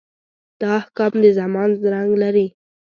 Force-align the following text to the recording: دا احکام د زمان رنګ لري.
دا 0.61 0.69
احکام 0.81 1.13
د 1.23 1.25
زمان 1.39 1.69
رنګ 1.93 2.09
لري. 2.23 2.47